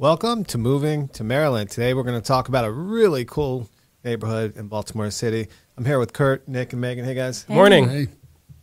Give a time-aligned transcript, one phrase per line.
[0.00, 1.70] Welcome to Moving to Maryland.
[1.70, 3.68] Today we're going to talk about a really cool
[4.04, 5.48] neighborhood in Baltimore City.
[5.76, 7.04] I'm here with Kurt, Nick, and Megan.
[7.04, 7.42] Hey guys.
[7.42, 7.88] Good morning.
[7.88, 8.06] Hey,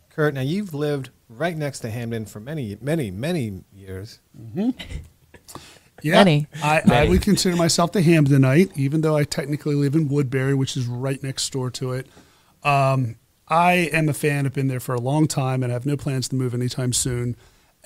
[0.08, 4.20] Kurt, now you've lived right next to Hampden for many, many, many years.
[4.54, 4.72] yeah,
[6.02, 6.46] Many.
[6.62, 10.74] I, I would consider myself the Hampdenite, even though I technically live in Woodberry, which
[10.74, 12.06] is right next door to it.
[12.62, 13.16] Um,
[13.46, 14.46] I am a fan.
[14.46, 16.94] I've been there for a long time, and I have no plans to move anytime
[16.94, 17.36] soon.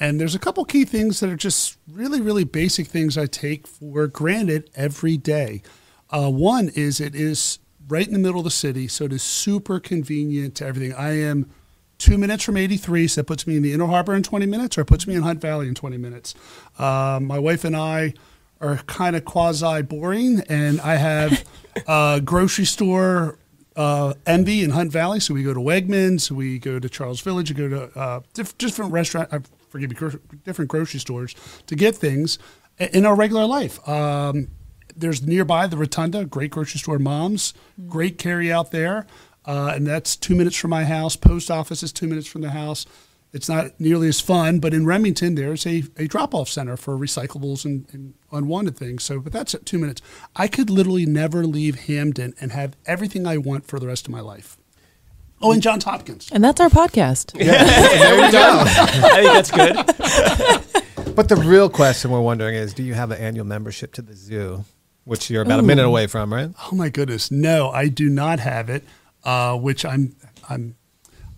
[0.01, 3.67] And there's a couple key things that are just really, really basic things I take
[3.67, 5.63] for granted every day.
[6.08, 9.22] Uh, one is it is right in the middle of the city, so it is
[9.22, 10.94] super convenient to everything.
[10.94, 11.50] I am
[11.99, 14.79] two minutes from 83, so that puts me in the Inner Harbor in 20 minutes,
[14.79, 16.35] or it puts me in Hunt Valley in 20 minutes.
[16.79, 18.14] Um, my wife and I
[18.61, 21.44] are kind of quasi boring, and I have
[21.86, 23.39] a grocery store
[23.77, 25.21] uh, envy in Hunt Valley.
[25.21, 28.57] So we go to Wegmans, we go to Charles Village, we go to uh, diff-
[28.58, 31.34] different restaurant, uh, forgive me, different grocery stores
[31.66, 32.38] to get things
[32.78, 33.86] in our regular life.
[33.88, 34.48] Um,
[34.96, 37.54] there's nearby the Rotunda, great grocery store, Mom's,
[37.86, 39.06] great carry out there,
[39.46, 41.16] uh, and that's two minutes from my house.
[41.16, 42.86] Post office is two minutes from the house.
[43.32, 46.98] It's not nearly as fun, but in Remington, there's a, a drop off center for
[46.98, 49.05] recyclables and, and unwanted things.
[49.05, 50.02] So, but that's at two minutes.
[50.34, 54.12] I could literally never leave Hampden and have everything I want for the rest of
[54.12, 54.56] my life.
[55.42, 56.28] Oh, and Johns Hopkins.
[56.33, 57.38] And that's our podcast.
[57.38, 57.64] Yeah.
[57.64, 58.62] there we go.
[58.66, 61.14] I think that's good.
[61.14, 64.14] but the real question we're wondering is, do you have an annual membership to the
[64.14, 64.64] zoo,
[65.05, 66.50] which you're about a minute away from, right?
[66.70, 68.84] Oh my goodness, no, I do not have it.
[69.22, 70.16] Uh, which I'm,
[70.48, 70.77] I'm,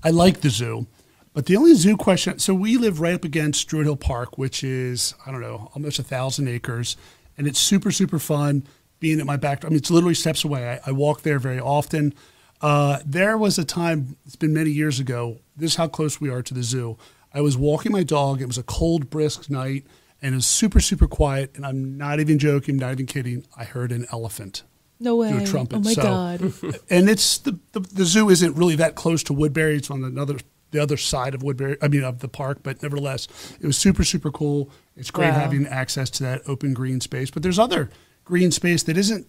[0.04, 0.86] I like the zoo,
[1.32, 2.38] but the only zoo question.
[2.38, 5.98] So we live right up against Druid Hill Park, which is I don't know, almost
[5.98, 6.96] a thousand acres,
[7.36, 8.64] and it's super super fun
[9.00, 9.64] being at my back.
[9.64, 10.80] I mean, it's literally steps away.
[10.84, 12.14] I, I walk there very often.
[12.62, 15.38] Uh, there was a time, it's been many years ago.
[15.56, 16.96] This is how close we are to the zoo.
[17.34, 18.40] I was walking my dog.
[18.40, 19.84] It was a cold, brisk night,
[20.20, 21.50] and it was super super quiet.
[21.56, 23.44] And I'm not even joking, not even kidding.
[23.56, 24.62] I heard an elephant
[25.00, 25.32] No way.
[25.32, 25.76] do a trumpet.
[25.76, 26.40] Oh my so, god.
[26.90, 29.78] and it's the, the the zoo isn't really that close to Woodberry.
[29.78, 30.36] It's on another
[30.70, 31.76] the other side of Woodberry.
[31.82, 33.26] I mean of the park, but nevertheless,
[33.60, 34.70] it was super super cool.
[34.96, 35.40] It's great Wow.
[35.40, 37.30] having access to that open green space.
[37.30, 37.90] But there's other
[38.24, 39.26] green space that isn't.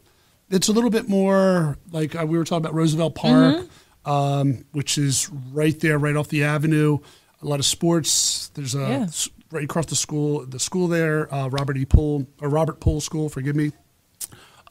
[0.50, 3.66] It's a little bit more like uh, we were talking about Roosevelt Park,
[4.06, 7.00] um, which is right there, right off the avenue.
[7.42, 8.50] A lot of sports.
[8.54, 9.08] There's a Yeah.
[9.52, 11.86] right across the school, the school there, uh, Robert E.
[11.86, 13.30] Poole or Robert Poole School.
[13.30, 13.72] Forgive me.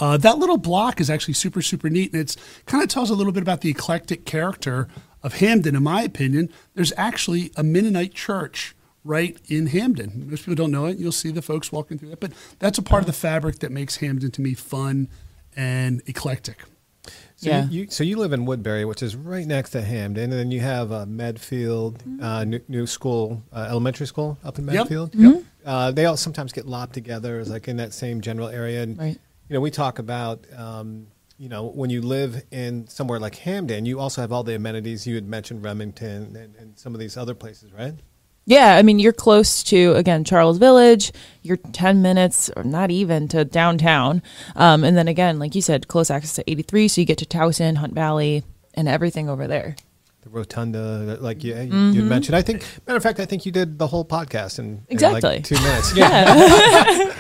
[0.01, 3.15] Uh, that little block is actually super, super neat, and it's kind of tells a
[3.15, 4.89] little bit about the eclectic character
[5.23, 5.77] of Hampden.
[5.77, 10.29] In my opinion, there's actually a Mennonite church right in Hampden.
[10.31, 10.99] Most people don't know it.
[10.99, 13.71] You'll see the folks walking through that, but that's a part of the fabric that
[13.71, 15.09] makes Hampden to me fun
[15.57, 16.59] and eclectic.
[17.37, 17.65] So Yeah.
[17.69, 20.51] You, you, so you live in Woodberry, which is right next to Hampden, and then
[20.53, 24.75] you have uh, Medfield, uh, new, new school, uh, elementary school up in Yep.
[24.75, 25.15] Medfield.
[25.15, 25.43] Yep.
[25.65, 28.83] Uh, they all sometimes get lopped together, as like in that same general area.
[28.83, 29.19] And Right.
[29.49, 31.09] you know, we talk about um,
[31.39, 35.07] you know when you live in somewhere like Hampden, you also have all the amenities.
[35.07, 37.95] You had mentioned Remington and, and some of these other places, right?
[38.45, 41.13] Yeah, I mean you're close to again Charles Village.
[41.43, 44.21] You're ten minutes or not even to downtown,
[44.57, 47.25] um, and then again, like you said, close access to 83, so you get to
[47.27, 48.43] Towson, Hunt Valley,
[48.75, 49.77] and everything over there.
[50.23, 51.91] The rotunda, like you, Mm-hmm.
[51.93, 52.37] you mentioned.
[52.37, 55.21] I think, matter of fact, I think you did the whole podcast in, in Exactly.
[55.21, 55.97] like two minutes.
[55.97, 57.13] Yeah.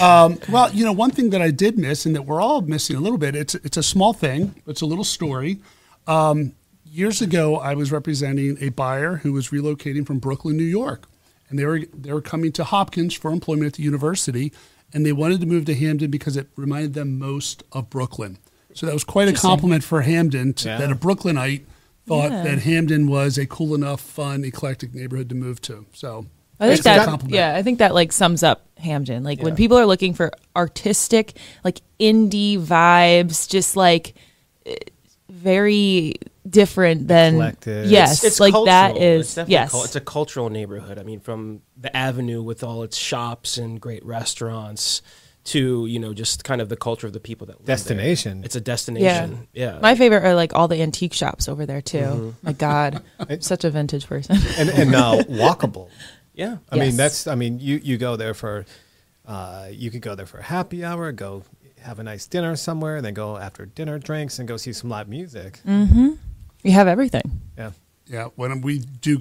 [0.00, 2.96] um, well, you know, one thing that I did miss, and that we're all missing
[2.96, 3.34] a little bit.
[3.36, 4.54] It's it's a small thing.
[4.66, 5.60] It's a little story.
[6.06, 6.54] Um,
[6.94, 11.08] years ago, I was representing a buyer who was relocating from Brooklyn, New York,
[11.48, 14.52] and they were they were coming to Hopkins for employment at the university,
[14.92, 18.38] and they wanted to move to Hampden because it reminded them most of Brooklyn.
[18.74, 20.78] So that was quite a compliment for Hampden to, Yeah.
[20.78, 21.64] that a Brooklynite
[22.06, 22.42] thought Yeah.
[22.42, 25.86] that Hampden was a cool enough, fun, eclectic neighborhood to move to.
[25.92, 26.26] So
[26.60, 29.22] I think it's a good that yeah, I think that like sums up Hampden.
[29.24, 34.14] Like when people are looking for artistic, like indie vibes, just like
[34.66, 34.74] eh,
[35.28, 36.14] very
[36.48, 37.90] different than Eclectic.
[37.90, 38.66] yes, It's like cultural.
[38.66, 40.98] that is It's definitely yes, cul- it's a cultural neighborhood.
[40.98, 45.00] I mean, from the avenue with all its shops and great restaurants
[45.44, 47.76] to you know just kind of the culture of the people that live there.
[47.76, 48.44] Destination.
[48.44, 49.46] It's a destination.
[49.52, 49.78] Yeah.
[49.82, 51.98] My favorite are like all the antique shops over there too.
[51.98, 52.30] Mm-hmm.
[52.46, 54.36] My God, I'm such a vintage person.
[54.58, 55.90] and, and now walkable.
[56.34, 56.56] yeah.
[56.70, 56.96] I mean, Yes.
[56.96, 57.26] that's.
[57.26, 58.64] I mean, you you go there for,
[59.26, 61.42] uh, you could go there for a happy hour, go
[61.82, 64.88] have a nice dinner somewhere, and then go after dinner drinks and go see some
[64.88, 65.60] live music.
[66.64, 67.40] You have everything.
[67.56, 67.70] Yeah,
[68.06, 69.20] Yeah, when we do,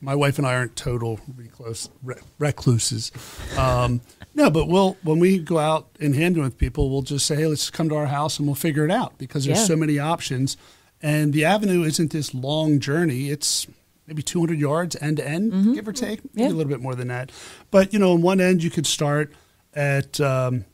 [0.00, 1.90] my wife and I aren't total recluse,
[2.38, 3.12] recluses.
[3.58, 4.00] Um,
[4.34, 7.46] no, but we'll when we go out in Hampden with people, we'll just say, "Hey,
[7.46, 9.64] let's come to our house and we'll figure it out," because there's Yeah.
[9.66, 10.56] so many options,
[11.02, 13.28] and the avenue isn't this long journey.
[13.30, 13.66] It's
[14.06, 16.54] maybe 200 yards end to end, give or take, maybe Yeah.
[16.54, 17.30] a little bit more than that.
[17.70, 19.32] But you know, on one end you could start
[19.74, 20.64] at um,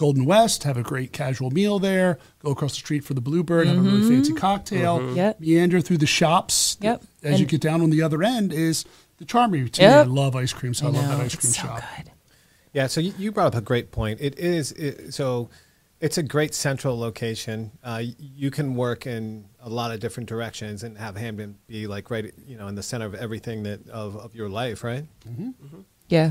[0.00, 2.18] Golden West, have a great casual meal there.
[2.38, 5.14] Go across the street for the Bluebird, have a really fancy cocktail.
[5.14, 5.40] Yep.
[5.40, 6.78] Meander through the shops.
[6.80, 7.02] Yep.
[7.22, 8.86] As you get down on the other end is
[9.18, 9.70] the Charmery.
[9.72, 10.06] To me, Yep.
[10.06, 11.82] I love ice cream, so I, love know, that ice cream so shop.
[11.98, 12.10] good.
[12.72, 14.22] Yeah, so you, you brought up a great point.
[14.22, 15.50] It is it, so
[16.00, 17.70] it's a great central location.
[17.84, 22.10] Uh, you can work in a lot of different directions and have Hampden be like
[22.10, 25.04] right, you know, in the center of everything that of, of your life, right?
[26.08, 26.30] Yeah.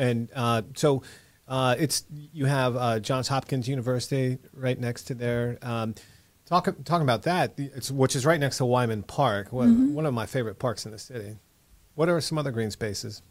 [0.00, 1.04] And uh, so
[1.50, 5.58] uh, it's you have uh, Johns Hopkins University right next to there.
[5.62, 5.96] Um,
[6.46, 10.14] talk, talking about that, it's, which is right next to Wyman Park, one, one of
[10.14, 11.36] my favorite parks in the city.
[11.96, 13.22] What are some other green spaces?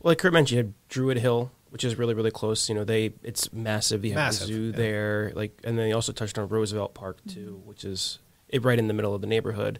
[0.00, 2.68] Well, like Kurt mentioned, you have Druid Hill, which is really really close.
[2.68, 4.04] You know, they it's massive.
[4.04, 4.76] You have Massive, the zoo yeah.
[4.76, 8.18] there, like, and then you also touched on Roosevelt Park too, which is
[8.48, 9.78] it right in the middle of the neighborhood.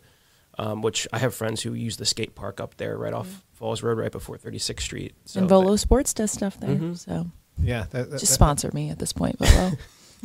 [0.57, 3.83] Um, which I have friends who use the skate park up there, right off Falls
[3.83, 5.17] Road, right before 36th Street.
[5.25, 6.77] So and Volo Sports does stuff there.
[6.77, 6.97] Mhm.
[6.97, 7.27] So
[7.59, 9.73] Yeah, that, that- just that- sponsor me at this point, Volo.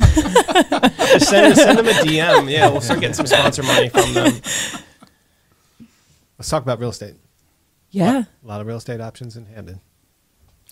[0.00, 2.50] just send, send them a DM.
[2.50, 4.32] Yeah, we'll start getting some sponsor money from them.
[6.38, 7.14] Let's talk about real estate.
[7.90, 8.24] yeah.
[8.42, 9.80] A lot of real estate options in Hampden.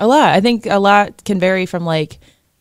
[0.00, 0.30] A lot.
[0.34, 2.18] I think a lot can vary from like,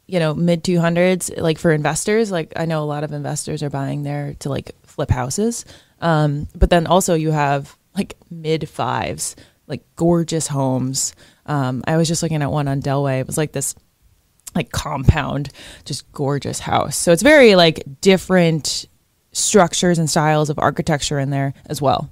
[0.07, 2.31] you know, mid 200s, like for investors.
[2.31, 5.63] Like, I know a lot of investors are buying there to like flip houses.
[6.01, 9.35] Um, but then also you have like mid fives,
[9.67, 11.13] like gorgeous homes.
[11.45, 13.19] Um, I was just looking at one on Delway.
[13.21, 13.73] It was like this
[14.57, 15.49] like compound,
[15.85, 16.97] just gorgeous house.
[16.97, 18.87] So it's very like different
[19.31, 22.09] structures and styles of architecture in there as well.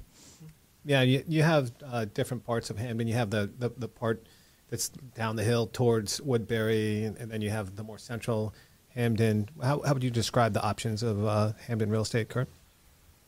[0.86, 3.08] Yeah, you, you have uh, different parts of Hampden.
[3.08, 4.28] You have the, the, the part
[4.70, 8.54] that's down the hill towards Woodberry, and, and then you have the more central
[8.90, 9.50] Hampden.
[9.62, 12.48] How, how would you describe the options of uh, Hampden real estate, Kurt?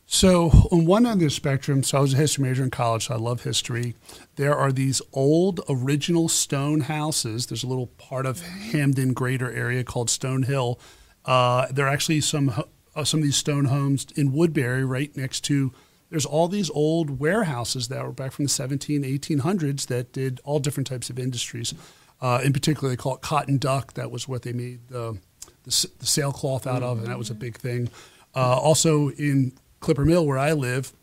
[0.09, 3.07] So, on one end of the spectrum, so I was a history major in college,
[3.07, 3.93] so I love history.
[4.37, 7.47] There are these old original stone houses.
[7.47, 10.79] There's a little part of Hampden greater area called Stone Hill.
[11.25, 12.63] Uh, there are actually some
[12.95, 15.73] uh, some of these stone homes in Woodberry right next to.
[16.09, 20.59] There's all these old warehouses that were back from the 17, 1800s that did all
[20.59, 21.73] different types of industries.
[22.21, 23.93] Uh, in particular, they call it cotton duck.
[23.95, 25.19] That was what they made the,
[25.63, 27.89] the, the sailcloth out of, and that was a big thing.
[28.33, 30.93] Uh, also in Clipper Mill, where I live,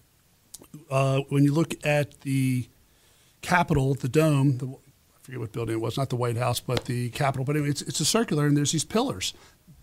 [0.90, 2.68] uh, when you look at the
[3.42, 6.84] Capitol, the dome, the, I forget what building it was, not the White House, but
[6.86, 7.44] the Capitol.
[7.44, 9.34] But anyway, it's, it's a circular, and there's these pillars.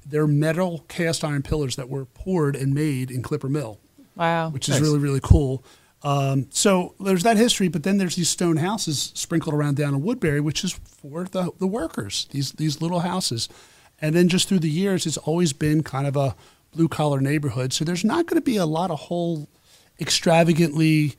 [0.08, 3.80] They're metal cast iron pillars that were poured and made in Clipper Mill,
[4.16, 4.50] Wow.
[4.50, 4.82] which is Nice.
[4.82, 5.64] really, really cool.
[6.04, 10.02] Um, so there's that history, but then there's these stone houses sprinkled around down in
[10.02, 13.48] Woodberry, which is for the, the workers, these, these little houses.
[14.02, 16.36] And then just through the years, it's always been kind of a
[16.72, 17.74] blue collar neighborhood.
[17.74, 19.50] So there's not going to be a lot of whole
[20.00, 21.16] extravagantly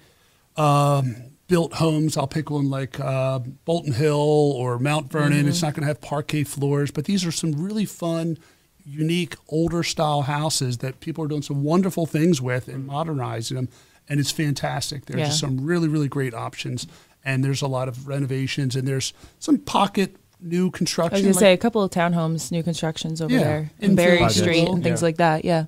[0.56, 1.16] um,
[1.48, 2.16] built homes.
[2.16, 5.48] I'll pick one like uh, Bolton Hill or Mount Vernon.
[5.48, 8.38] It's not going to have parquet floors, but these are some really fun,
[8.84, 13.68] unique, older style houses that people are doing some wonderful things with and modernizing them.
[14.08, 15.06] And it's fantastic.
[15.06, 15.26] There's Yeah.
[15.26, 16.86] just some really, really great options.
[17.24, 21.14] And there's a lot of renovations and there's some pocket new construction.
[21.14, 21.26] I construction.
[21.28, 23.96] was gonna like- say a couple of townhomes, new constructions over Yeah, there, in in
[23.96, 24.42] Berry Philadelphia.
[24.42, 25.06] Street and things Yeah.
[25.06, 25.44] like that.
[25.44, 25.64] Yeah,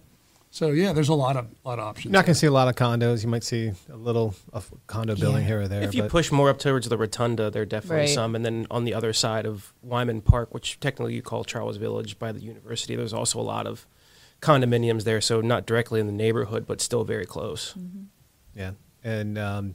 [0.50, 2.04] so yeah, there's a lot of lot of options.
[2.06, 3.22] You're not going to see a lot of condos.
[3.22, 5.46] You might see a little of condo building Yeah.
[5.48, 5.82] here or there.
[5.82, 8.08] If you but push more up towards the rotunda, there are definitely Right.
[8.08, 8.34] some.
[8.34, 12.18] And then on the other side of Wyman Park, which technically you call Charles Village
[12.18, 13.86] by the university, there's also a lot of
[14.42, 15.20] condominiums there.
[15.20, 17.74] So not directly in the neighborhood, but still very close.
[18.56, 19.74] Yeah, and um,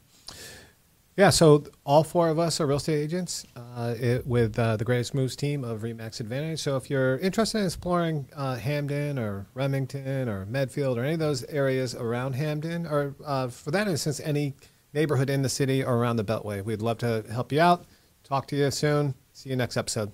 [1.19, 4.85] yeah, so all four of us are real estate agents uh, it, with uh, the
[4.85, 6.61] Greatest Moves team of Remax Advantage.
[6.61, 11.19] So if you're interested in exploring uh, Hampden or Remington or Medfield or any of
[11.19, 14.53] those areas around Hampden, or uh, for that instance, any
[14.93, 17.83] neighborhood in the city or around the Beltway, we'd love to help you out.
[18.23, 19.13] Talk to you soon.
[19.33, 20.13] See you next episode.